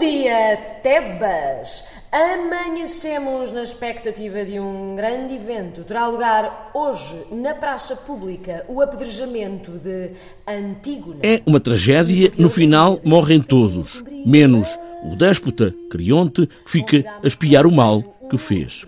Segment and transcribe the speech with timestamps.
[0.00, 1.84] dia, Tebas!
[2.10, 5.84] Amanhecemos na expectativa de um grande evento.
[5.84, 10.12] Terá lugar hoje, na praça pública, o apedrejamento de
[10.48, 11.20] Antígona.
[11.22, 14.66] É uma tragédia, no final morrem todos, menos
[15.04, 18.86] o déspota, Crionte, que fica a espiar o mal que fez.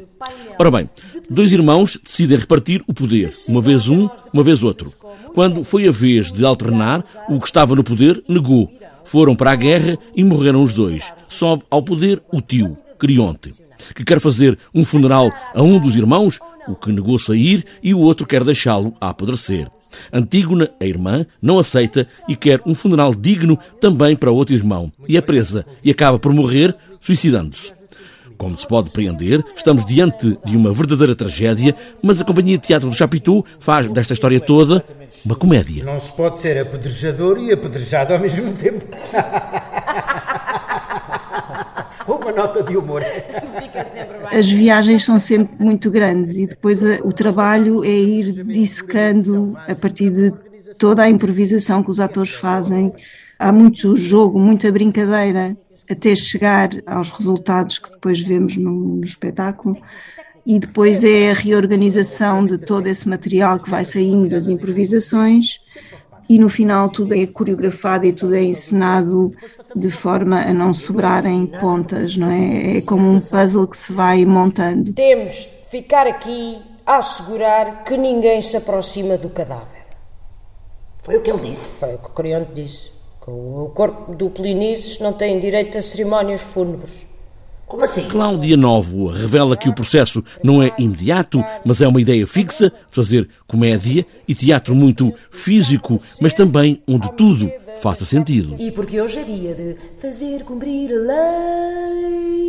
[0.59, 0.91] Ora bem,
[1.29, 4.93] dois irmãos decidem repartir o poder, uma vez um, uma vez outro.
[5.35, 8.71] Quando foi a vez de alternar, o que estava no poder negou.
[9.05, 11.03] Foram para a guerra e morreram os dois.
[11.29, 13.55] Sobe ao poder o tio, Crionte,
[13.95, 17.99] que quer fazer um funeral a um dos irmãos, o que negou sair, e o
[17.99, 19.69] outro quer deixá-lo a apodrecer.
[20.13, 24.91] Antígona, a irmã, não aceita e quer um funeral digno também para outro irmão.
[25.09, 27.73] E é presa e acaba por morrer suicidando-se.
[28.37, 32.89] Como se pode depreender, estamos diante de uma verdadeira tragédia, mas a Companhia de Teatro
[32.89, 34.85] do Chapitou faz desta história toda
[35.25, 35.85] uma comédia.
[35.85, 38.85] Não se pode ser apedrejador e apedrejado ao mesmo tempo.
[42.23, 43.03] uma nota de humor.
[44.31, 50.11] As viagens são sempre muito grandes e depois o trabalho é ir dissecando a partir
[50.11, 50.33] de
[50.79, 52.93] toda a improvisação que os atores fazem.
[53.39, 55.57] Há muito jogo, muita brincadeira
[55.91, 59.77] até chegar aos resultados que depois vemos no, no espetáculo
[60.45, 65.61] e depois é a reorganização de todo esse material que vai saindo das improvisações
[66.29, 69.33] e no final tudo é coreografado e tudo é encenado
[69.77, 72.79] de forma a não sobrarem pontas, não é?
[72.79, 74.93] É como um puzzle que se vai montando.
[74.93, 79.83] Temos de ficar aqui a assegurar que ninguém se aproxima do cadáver.
[81.03, 81.81] Foi o que ele disse.
[81.81, 82.93] Foi o que o Creonte disse.
[83.27, 87.07] O corpo do Polinices não tem direito a cerimónias fúnebres.
[87.67, 88.03] Como assim?
[88.03, 92.77] Cláudia Novo revela que o processo não é imediato, mas é uma ideia fixa de
[92.91, 97.51] fazer comédia e teatro muito físico, mas também onde tudo
[97.81, 98.57] faça sentido.
[98.59, 102.42] E porque hoje é dia de fazer cumprir a lei,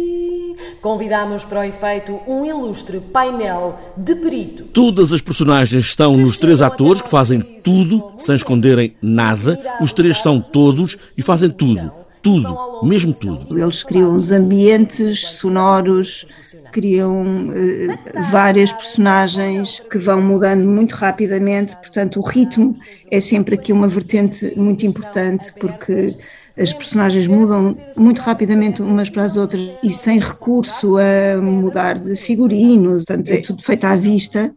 [0.83, 4.65] convidamos para o efeito um ilustre painel de perito.
[4.65, 9.57] Todas as personagens estão nos três atores que fazem tudo sem esconderem nada.
[9.79, 11.89] Os três são todos e fazem tudo.
[12.21, 13.57] Tudo, mesmo tudo.
[13.57, 16.25] Eles criam os ambientes sonoros,
[16.71, 22.77] criam uh, várias personagens que vão mudando muito rapidamente, portanto, o ritmo
[23.11, 26.15] é sempre aqui uma vertente muito importante, porque
[26.57, 32.15] as personagens mudam muito rapidamente umas para as outras e sem recurso a mudar de
[32.15, 34.53] figurino, portanto, é tudo feito à vista,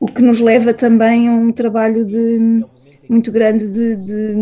[0.00, 2.64] o que nos leva também a um trabalho de
[3.08, 4.34] muito grande de, de,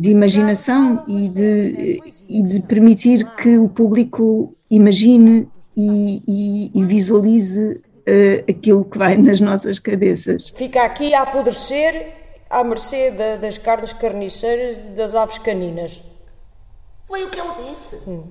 [0.00, 7.72] de imaginação e de, e de, permitir que o público imagine e, e, e visualize
[7.72, 10.52] uh, aquilo que vai nas nossas cabeças.
[10.54, 12.21] Fica aqui a apodrecer
[12.52, 16.04] à mercê da, das carnes carniceiras e das aves caninas.
[17.08, 17.96] Foi o que ele disse.
[18.06, 18.30] Hum.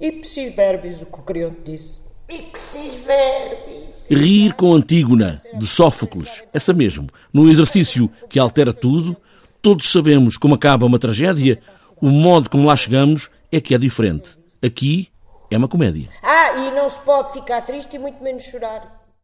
[0.00, 2.00] Ipsis verbis, o que o Creonte disse.
[2.30, 3.92] Ipsis verbis.
[4.10, 9.16] Rir com Antígona, de Sófocles, essa mesmo, num exercício que altera tudo,
[9.60, 11.60] todos sabemos como acaba uma tragédia,
[12.00, 14.36] o modo como lá chegamos é que é diferente.
[14.62, 15.08] Aqui
[15.50, 16.08] é uma comédia.
[16.22, 19.01] Ah, e não se pode ficar triste e muito menos chorar.